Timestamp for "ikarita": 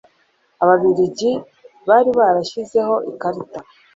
3.11-3.59